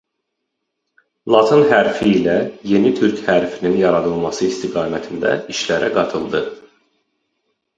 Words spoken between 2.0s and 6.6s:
ilə yeni Türk hərfinin yaradılması istiqamətində işlərə qatıldı.